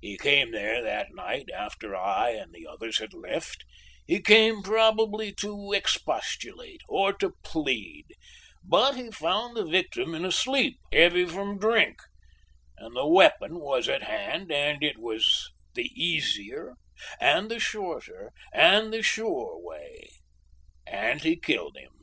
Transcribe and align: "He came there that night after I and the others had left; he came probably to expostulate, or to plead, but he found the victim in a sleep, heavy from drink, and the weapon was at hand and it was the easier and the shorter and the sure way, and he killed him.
"He 0.00 0.16
came 0.16 0.50
there 0.50 0.82
that 0.82 1.14
night 1.14 1.50
after 1.54 1.94
I 1.94 2.30
and 2.30 2.52
the 2.52 2.66
others 2.66 2.98
had 2.98 3.14
left; 3.14 3.64
he 4.08 4.20
came 4.20 4.60
probably 4.60 5.32
to 5.34 5.70
expostulate, 5.72 6.80
or 6.88 7.12
to 7.18 7.34
plead, 7.44 8.06
but 8.64 8.96
he 8.96 9.12
found 9.12 9.56
the 9.56 9.64
victim 9.64 10.16
in 10.16 10.24
a 10.24 10.32
sleep, 10.32 10.80
heavy 10.92 11.26
from 11.26 11.60
drink, 11.60 12.00
and 12.76 12.96
the 12.96 13.06
weapon 13.06 13.60
was 13.60 13.88
at 13.88 14.02
hand 14.02 14.50
and 14.50 14.82
it 14.82 14.98
was 14.98 15.48
the 15.76 15.92
easier 15.94 16.74
and 17.20 17.48
the 17.48 17.60
shorter 17.60 18.32
and 18.52 18.92
the 18.92 19.00
sure 19.04 19.60
way, 19.62 20.10
and 20.88 21.20
he 21.20 21.36
killed 21.36 21.76
him. 21.76 21.98